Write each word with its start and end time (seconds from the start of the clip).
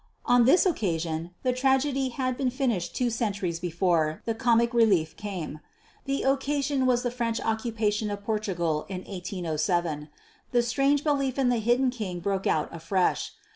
On 0.25 0.45
this 0.45 0.65
occasion 0.65 1.29
the 1.43 1.53
tragedy 1.53 2.09
had 2.09 2.35
been 2.35 2.49
finished 2.49 2.95
two 2.95 3.11
centuries 3.11 3.59
before 3.59 4.23
the 4.25 4.33
"comic 4.33 4.73
relief" 4.73 5.15
came. 5.15 5.59
The 6.05 6.23
occasion 6.23 6.87
was 6.87 7.05
in 7.05 7.11
the 7.11 7.15
French 7.15 7.39
occupation 7.39 8.09
of 8.09 8.23
Portugal 8.23 8.87
in 8.89 9.01
1807. 9.03 10.09
The 10.53 10.63
strange 10.63 11.03
belief 11.03 11.37
in 11.37 11.49
the 11.49 11.59
Hidden 11.59 11.91
King 11.91 12.19
broke 12.19 12.47
out 12.47 12.73
afresh. 12.75 13.33